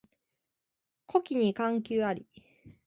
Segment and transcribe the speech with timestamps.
[1.05, 2.25] 枯木に寒鴉あり